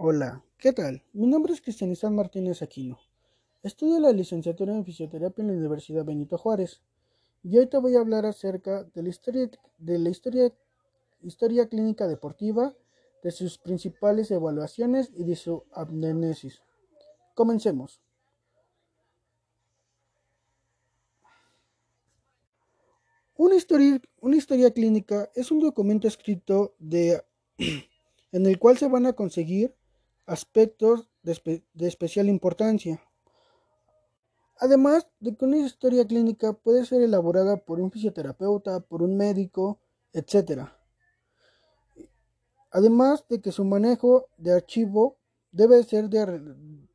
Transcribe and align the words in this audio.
Hola, 0.00 0.44
¿qué 0.58 0.72
tal? 0.72 1.02
Mi 1.12 1.26
nombre 1.26 1.52
es 1.52 1.60
Cristianistán 1.60 2.14
Martínez 2.14 2.62
Aquino. 2.62 3.00
Estudio 3.64 3.98
la 3.98 4.12
licenciatura 4.12 4.72
en 4.72 4.84
fisioterapia 4.84 5.42
en 5.42 5.48
la 5.48 5.54
Universidad 5.54 6.04
Benito 6.04 6.38
Juárez 6.38 6.80
y 7.42 7.58
hoy 7.58 7.66
te 7.66 7.78
voy 7.78 7.96
a 7.96 7.98
hablar 7.98 8.24
acerca 8.24 8.84
de 8.84 9.02
la 9.02 9.08
historia, 9.08 9.50
de 9.76 9.98
la 9.98 10.08
historia, 10.08 10.52
historia 11.20 11.68
clínica 11.68 12.06
deportiva, 12.06 12.76
de 13.24 13.32
sus 13.32 13.58
principales 13.58 14.30
evaluaciones 14.30 15.10
y 15.16 15.24
de 15.24 15.34
su 15.34 15.64
amnesis. 15.72 16.62
Comencemos. 17.34 18.00
Una 23.34 23.56
historia, 23.56 24.00
una 24.20 24.36
historia 24.36 24.70
clínica 24.70 25.28
es 25.34 25.50
un 25.50 25.58
documento 25.58 26.06
escrito 26.06 26.76
de, 26.78 27.20
en 28.30 28.46
el 28.46 28.60
cual 28.60 28.78
se 28.78 28.86
van 28.86 29.06
a 29.06 29.14
conseguir 29.14 29.74
aspectos 30.28 31.08
de, 31.22 31.64
especial 31.86 32.28
importancia. 32.28 33.02
Además 34.58 35.08
de 35.20 35.34
que 35.34 35.44
una 35.44 35.56
historia 35.58 36.06
clínica 36.06 36.52
puede 36.52 36.84
ser 36.84 37.02
elaborada 37.02 37.56
por 37.56 37.80
un 37.80 37.90
fisioterapeuta, 37.90 38.80
por 38.80 39.02
un 39.02 39.16
médico, 39.16 39.80
etc. 40.12 40.68
Además 42.70 43.24
de 43.28 43.40
que 43.40 43.52
su 43.52 43.64
manejo 43.64 44.28
de 44.36 44.52
archivo 44.52 45.18
debe 45.50 45.82
ser, 45.84 46.08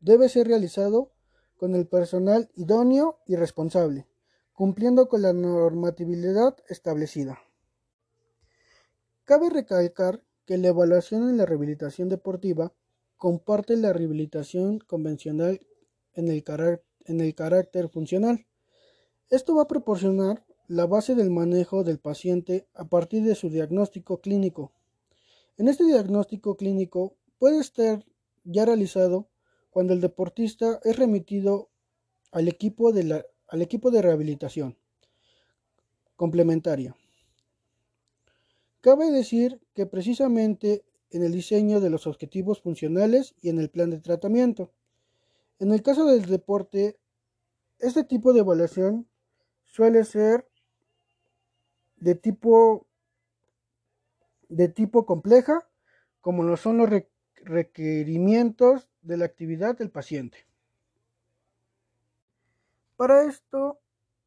debe 0.00 0.28
ser 0.28 0.46
realizado 0.46 1.12
con 1.56 1.74
el 1.74 1.86
personal 1.86 2.50
idóneo 2.54 3.18
y 3.26 3.36
responsable, 3.36 4.06
cumpliendo 4.52 5.08
con 5.08 5.22
la 5.22 5.32
normatividad 5.32 6.56
establecida. 6.68 7.38
Cabe 9.24 9.50
recalcar 9.50 10.22
que 10.44 10.58
la 10.58 10.68
evaluación 10.68 11.28
en 11.28 11.38
la 11.38 11.46
rehabilitación 11.46 12.08
deportiva 12.08 12.72
comparte 13.16 13.76
la 13.76 13.92
rehabilitación 13.92 14.78
convencional 14.78 15.60
en 16.12 16.28
el, 16.28 16.44
en 17.04 17.20
el 17.20 17.34
carácter 17.34 17.88
funcional. 17.88 18.46
Esto 19.30 19.54
va 19.54 19.62
a 19.62 19.68
proporcionar 19.68 20.44
la 20.68 20.86
base 20.86 21.14
del 21.14 21.30
manejo 21.30 21.84
del 21.84 21.98
paciente 21.98 22.66
a 22.74 22.88
partir 22.88 23.22
de 23.22 23.34
su 23.34 23.50
diagnóstico 23.50 24.20
clínico. 24.20 24.72
En 25.56 25.68
este 25.68 25.84
diagnóstico 25.84 26.56
clínico 26.56 27.16
puede 27.38 27.58
estar 27.58 28.04
ya 28.44 28.64
realizado 28.64 29.28
cuando 29.70 29.92
el 29.92 30.00
deportista 30.00 30.80
es 30.84 30.96
remitido 30.96 31.70
al 32.32 32.48
equipo 32.48 32.92
de, 32.92 33.04
la, 33.04 33.26
al 33.48 33.62
equipo 33.62 33.90
de 33.90 34.02
rehabilitación 34.02 34.76
complementaria. 36.16 36.96
Cabe 38.80 39.10
decir 39.10 39.60
que 39.74 39.86
precisamente 39.86 40.84
en 41.10 41.22
el 41.22 41.32
diseño 41.32 41.80
de 41.80 41.90
los 41.90 42.06
objetivos 42.06 42.60
funcionales 42.60 43.34
y 43.40 43.48
en 43.48 43.58
el 43.58 43.70
plan 43.70 43.90
de 43.90 44.00
tratamiento. 44.00 44.72
En 45.58 45.72
el 45.72 45.82
caso 45.82 46.06
del 46.06 46.26
deporte, 46.26 46.98
este 47.78 48.04
tipo 48.04 48.32
de 48.32 48.40
evaluación 48.40 49.08
suele 49.64 50.04
ser 50.04 50.48
de 51.96 52.14
tipo 52.14 52.86
de 54.48 54.68
tipo 54.68 55.06
compleja, 55.06 55.68
como 56.20 56.44
lo 56.44 56.56
son 56.56 56.78
los 56.78 56.88
requerimientos 57.36 58.88
de 59.02 59.16
la 59.16 59.24
actividad 59.24 59.76
del 59.76 59.90
paciente. 59.90 60.46
Para 62.96 63.24
esto 63.24 63.80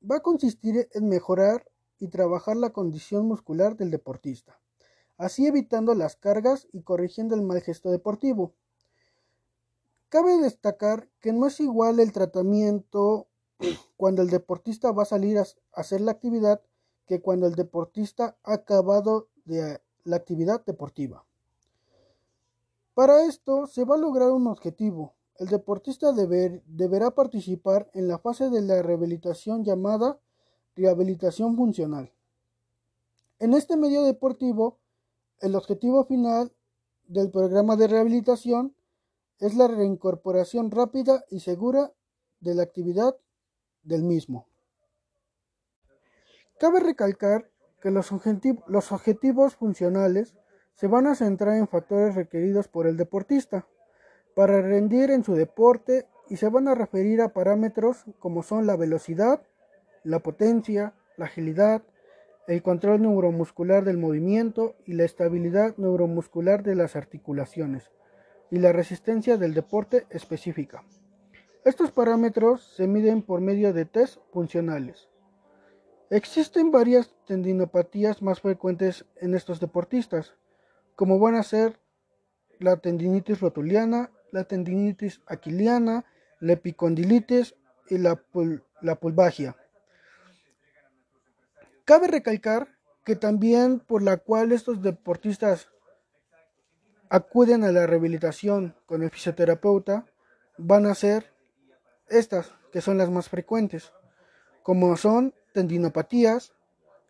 va 0.10 0.18
a 0.18 0.22
consistir 0.22 0.90
en 0.94 1.10
mejorar 1.10 1.66
y 2.00 2.10
trabajar 2.10 2.58
la 2.58 2.72
condición 2.72 3.28
muscular 3.28 3.76
del 3.76 3.92
deportista 3.92 4.60
así 5.20 5.46
evitando 5.46 5.94
las 5.94 6.16
cargas 6.16 6.68
y 6.72 6.82
corrigiendo 6.82 7.36
el 7.36 7.44
mal 7.44 7.62
gesto 7.62 7.92
deportivo. 7.92 8.56
Cabe 10.08 10.38
destacar 10.38 11.10
que 11.20 11.34
no 11.34 11.46
es 11.46 11.60
igual 11.60 12.00
el 12.00 12.14
tratamiento 12.14 13.28
cuando 13.98 14.22
el 14.22 14.30
deportista 14.30 14.92
va 14.92 15.04
a 15.04 15.06
salir 15.06 15.38
a 15.38 15.46
hacer 15.74 16.02
la 16.02 16.12
actividad 16.12 16.62
que 17.06 17.22
cuando 17.22 17.48
el 17.48 17.56
deportista 17.56 18.38
ha 18.44 18.54
acabado 18.54 19.28
la 19.46 20.16
actividad 20.16 20.64
deportiva. 20.66 21.26
Para 22.94 23.26
esto 23.26 23.68
se 23.68 23.84
va 23.84 23.96
a 23.96 24.00
lograr 24.00 24.32
un 24.32 24.48
objetivo. 24.48 25.16
El 25.36 25.48
deportista 25.48 26.14
deberá 26.14 27.12
participar 27.12 27.90
en 27.94 28.08
la 28.08 28.20
fase 28.20 28.50
de 28.50 28.62
la 28.62 28.82
rehabilitación 28.82 29.64
llamada 29.66 30.20
rehabilitación 30.76 31.58
funcional. 31.58 32.14
En 33.40 33.54
este 33.54 33.76
medio 33.76 34.04
deportivo 34.04 34.79
el 35.42 35.56
objetivo 35.56 36.06
final 36.06 36.52
del 37.08 37.32
programa 37.32 37.76
de 37.76 37.88
rehabilitación 37.88 38.76
es 39.40 39.56
la 39.56 39.68
reincorporación 39.68 40.70
rápida 40.70 41.24
y 41.30 41.40
segura 41.40 41.92
de 42.40 42.56
la 42.56 42.64
actividad 42.64 43.16
del 43.84 44.04
mismo. 44.04 44.48
Cabe 46.60 46.82
recalcar 46.82 47.50
que 47.82 47.90
los, 47.90 48.12
objetivos 48.12 49.56
funcionales 49.56 50.36
se 50.76 50.88
van 50.88 51.08
a 51.08 51.16
centrar 51.16 51.56
en 51.56 51.68
factores 51.68 52.16
requeridos 52.16 52.68
por 52.68 52.86
el 52.88 52.98
deportista 52.98 53.66
para 54.36 54.62
rendir 54.62 55.12
en 55.12 55.24
su 55.24 55.36
deporte 55.36 56.08
y 56.30 56.38
se 56.38 56.50
van 56.50 56.68
a 56.68 56.76
referir 56.76 57.22
a 57.22 57.34
parámetros 57.34 58.04
como 58.20 58.44
son 58.44 58.68
la 58.68 58.76
velocidad, 58.76 59.42
la 60.04 60.20
potencia, 60.20 60.94
la 61.18 61.26
agilidad, 61.26 61.82
el 62.50 62.64
control 62.64 63.04
neuromuscular 63.04 63.86
del 63.86 64.00
movimiento 64.00 64.76
y 64.88 64.94
la 64.94 65.04
estabilidad 65.04 65.78
neuromuscular 65.78 66.64
de 66.64 66.74
las 66.74 66.96
articulaciones 66.96 67.92
y 68.50 68.58
la 68.58 68.74
resistencia 68.74 69.38
del 69.38 69.54
deporte 69.54 70.08
específica. 70.10 70.84
Estos 71.64 71.92
parámetros 71.92 72.64
se 72.76 72.88
miden 72.88 73.22
por 73.22 73.40
medio 73.40 73.72
de 73.72 73.86
test 73.86 74.18
funcionales. 74.34 75.10
Existen 76.10 76.72
varias 76.72 77.14
tendinopatías 77.28 78.24
más 78.24 78.42
frecuentes 78.42 79.06
en 79.18 79.36
estos 79.36 79.60
deportistas, 79.60 80.34
como 80.96 81.20
van 81.20 81.36
a 81.36 81.44
ser 81.44 81.80
la 82.58 82.78
tendinitis 82.78 83.42
rotuliana, 83.42 84.10
la 84.32 84.46
tendinitis 84.46 85.22
aquiliana, 85.28 86.04
la 86.40 86.54
epicondilitis 86.54 87.56
y 87.92 88.00
la, 88.00 88.24
la 88.82 88.96
pulvagia. 88.96 89.56
Cabe 91.90 92.08
recalcar 92.08 92.78
que 93.04 93.16
también 93.16 93.80
por 93.80 94.04
la 94.04 94.18
cual 94.18 94.52
estos 94.52 94.84
deportistas 94.84 95.70
acuden 97.10 97.64
a 97.64 97.72
la 97.72 97.88
rehabilitación 97.88 98.76
con 98.86 99.02
el 99.02 99.10
fisioterapeuta 99.10 100.06
van 100.60 100.86
a 100.86 100.94
ser 100.94 101.34
estas, 102.08 102.54
que 102.72 102.82
son 102.82 103.00
las 103.00 103.10
más 103.10 103.28
frecuentes, 103.28 103.92
como 104.62 104.96
son 104.98 105.34
tendinopatías, 105.52 106.54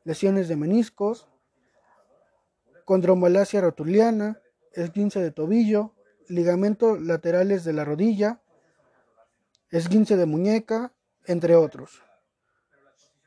lesiones 0.06 0.48
de 0.48 0.56
meniscos, 0.56 1.28
condromalacia 2.86 3.60
rotuliana, 3.60 4.40
esguince 4.72 5.20
de 5.20 5.32
tobillo, 5.32 5.94
ligamentos 6.30 7.02
laterales 7.02 7.66
de 7.66 7.74
la 7.74 7.84
rodilla, 7.84 8.40
esguince 9.72 10.16
de 10.16 10.26
muñeca, 10.26 10.94
entre 11.26 11.58
otros. 11.58 12.02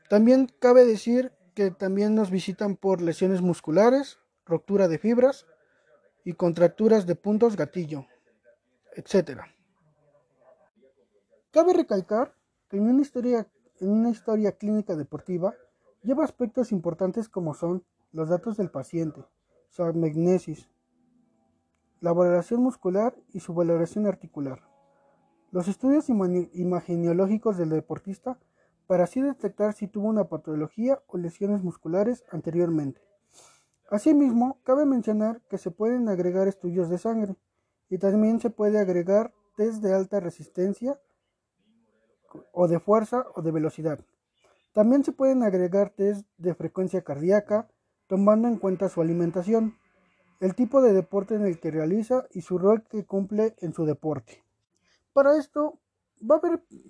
También 0.09 0.47
cabe 0.59 0.85
decir 0.85 1.31
que 1.53 1.71
también 1.71 2.15
nos 2.15 2.31
visitan 2.31 2.75
por 2.75 3.01
lesiones 3.01 3.41
musculares, 3.41 4.19
ruptura 4.45 4.87
de 4.87 4.97
fibras 4.97 5.45
y 6.23 6.33
contracturas 6.33 7.05
de 7.05 7.15
puntos 7.15 7.55
gatillo, 7.55 8.05
etc. 8.95 9.41
Cabe 11.51 11.73
recalcar 11.73 12.35
que 12.69 12.77
en 12.77 12.87
una 12.87 13.01
historia, 13.01 13.47
en 13.79 13.89
una 13.89 14.09
historia 14.09 14.53
clínica 14.53 14.95
deportiva 14.95 15.53
lleva 16.01 16.23
aspectos 16.23 16.71
importantes 16.71 17.29
como 17.29 17.53
son 17.53 17.85
los 18.11 18.29
datos 18.29 18.57
del 18.57 18.69
paciente, 18.69 19.25
su 19.69 19.83
amnesis, 19.83 20.69
la 21.99 22.11
valoración 22.11 22.61
muscular 22.61 23.15
y 23.31 23.39
su 23.39 23.53
valoración 23.53 24.05
articular. 24.07 24.61
Los 25.51 25.67
estudios 25.67 26.09
imageneológicos 26.09 27.57
del 27.57 27.69
deportista 27.69 28.39
para 28.93 29.05
así 29.05 29.21
detectar 29.21 29.73
si 29.73 29.87
tuvo 29.87 30.07
una 30.07 30.25
patología 30.25 31.01
o 31.07 31.17
lesiones 31.17 31.63
musculares 31.63 32.23
anteriormente. 32.29 33.01
Asimismo, 33.89 34.59
cabe 34.61 34.85
mencionar 34.85 35.41
que 35.49 35.57
se 35.57 35.71
pueden 35.71 36.09
agregar 36.09 36.47
estudios 36.47 36.91
de 36.91 36.99
sangre 36.99 37.35
y 37.89 37.97
también 37.97 38.39
se 38.39 38.51
puede 38.51 38.77
agregar 38.77 39.33
test 39.57 39.81
de 39.81 39.95
alta 39.95 40.19
resistencia 40.19 40.99
o 42.51 42.67
de 42.67 42.79
fuerza 42.79 43.25
o 43.33 43.41
de 43.41 43.49
velocidad. 43.49 43.99
También 44.73 45.03
se 45.03 45.11
pueden 45.11 45.41
agregar 45.41 45.89
test 45.89 46.27
de 46.37 46.53
frecuencia 46.53 47.01
cardíaca 47.01 47.67
tomando 48.05 48.47
en 48.47 48.59
cuenta 48.59 48.89
su 48.89 49.01
alimentación, 49.01 49.75
el 50.39 50.53
tipo 50.53 50.83
de 50.83 50.93
deporte 50.93 51.33
en 51.33 51.47
el 51.47 51.59
que 51.59 51.71
realiza 51.71 52.27
y 52.29 52.41
su 52.41 52.59
rol 52.59 52.83
que 52.83 53.07
cumple 53.07 53.55
en 53.57 53.73
su 53.73 53.87
deporte. 53.87 54.43
Para 55.13 55.35
esto 55.35 55.79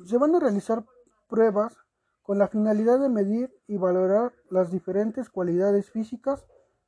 se 0.03 0.17
van 0.17 0.35
a 0.35 0.39
realizar 0.41 0.83
pruebas 1.29 1.77
con 2.23 2.39
la 2.39 2.47
finalidad 2.47 2.99
de 2.99 3.09
medir 3.09 3.53
y 3.67 3.77
valorar 3.77 4.33
las 4.49 4.71
diferentes 4.71 5.29
cualidades 5.29 5.91
físicas 5.91 6.45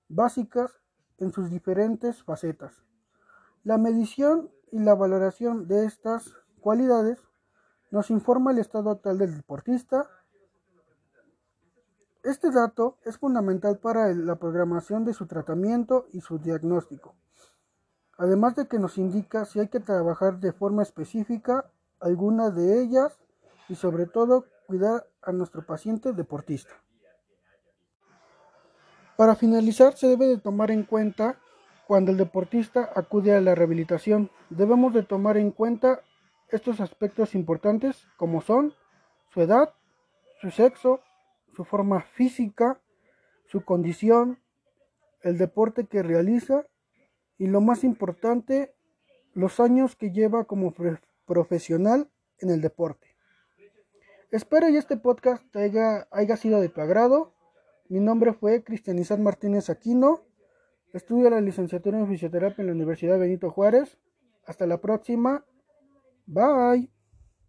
básicas 0.08 0.72
en 1.18 1.32
sus 1.32 1.50
diferentes 1.50 2.24
facetas. 2.24 2.84
La 3.64 3.78
medición 3.78 4.50
y 4.72 4.80
la 4.80 4.96
valoración 4.96 5.68
de 5.68 5.86
estas 5.86 6.34
cualidades 6.62 7.20
nos 7.92 8.10
informa 8.10 8.52
el 8.52 8.60
estado 8.60 8.90
actual 8.90 9.18
del 9.18 9.36
deportista. 9.36 10.10
Este 12.24 12.52
dato 12.52 12.98
es 13.04 13.18
fundamental 13.18 13.78
para 13.78 14.14
la 14.14 14.36
programación 14.36 15.06
de 15.06 15.14
su 15.14 15.28
tratamiento 15.28 16.08
y 16.12 16.22
su 16.22 16.40
diagnóstico, 16.40 17.16
además 18.18 18.56
de 18.56 18.68
que 18.68 18.80
nos 18.80 18.98
indica 18.98 19.46
si 19.46 19.60
hay 19.60 19.68
que 19.68 19.80
trabajar 19.80 20.40
de 20.40 20.54
forma 20.54 20.82
específica 20.82 21.72
alguna 22.00 22.50
de 22.50 22.82
ellas 22.82 23.20
y 23.70 23.76
sobre 23.76 24.06
todo 24.06 24.46
cuidar 24.68 25.08
a 25.26 25.32
nuestro 25.32 25.66
paciente 25.66 26.14
deportista. 26.14 26.74
Para 29.18 29.36
finalizar, 29.36 29.96
se 29.96 30.08
debe 30.08 30.28
de 30.28 30.38
tomar 30.38 30.72
en 30.72 30.84
cuenta 30.84 31.40
cuando 31.88 32.12
el 32.12 32.18
deportista 32.18 32.92
acude 32.96 33.34
a 33.34 33.42
la 33.42 33.56
rehabilitación. 33.56 34.30
Debemos 34.50 34.94
de 34.94 35.04
tomar 35.04 35.38
en 35.38 35.52
cuenta 35.52 36.02
estos 36.50 36.80
aspectos 36.80 37.36
importantes 37.36 38.08
como 38.18 38.42
son 38.42 38.74
su 39.34 39.42
edad, 39.42 39.74
su 40.42 40.52
sexo, 40.52 41.02
su 41.56 41.64
forma 41.64 42.02
física, 42.02 42.82
su 43.46 43.64
condición, 43.64 44.40
el 45.22 45.38
deporte 45.38 45.86
que 45.86 46.04
realiza 46.04 46.66
y 47.38 47.48
lo 47.48 47.62
más 47.62 47.84
importante, 47.84 48.76
los 49.34 49.60
años 49.60 49.96
que 49.96 50.12
lleva 50.12 50.46
como 50.46 50.74
profesional 51.26 52.10
en 52.40 52.50
el 52.50 52.62
deporte. 52.62 53.05
Espero 54.36 54.68
y 54.68 54.76
este 54.76 54.98
podcast 54.98 55.56
haya, 55.56 56.10
haya 56.12 56.36
sido 56.36 56.60
de 56.60 56.68
tu 56.68 56.82
agrado. 56.82 57.34
Mi 57.88 58.02
nombre 58.02 58.34
fue 58.34 58.66
Cristianizar 58.66 59.18
Martínez 59.18 59.70
Aquino. 59.70 60.26
Estudio 60.92 61.30
la 61.30 61.40
licenciatura 61.40 61.98
en 62.00 62.10
fisioterapia 62.10 62.62
en 62.62 62.68
la 62.68 62.74
Universidad 62.74 63.18
Benito 63.18 63.50
Juárez. 63.50 63.98
Hasta 64.46 64.68
la 64.68 64.82
próxima. 64.82 65.46
Bye. 66.26 66.95